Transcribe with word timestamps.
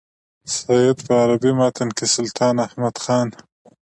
سید 0.55 0.97
په 1.05 1.13
عربي 1.21 1.51
متن 1.59 1.89
کې 1.97 2.05
سلطان 2.15 2.55
احمد 2.67 2.95
خان. 3.03 3.27